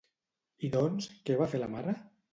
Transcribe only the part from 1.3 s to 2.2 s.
va fer la mare?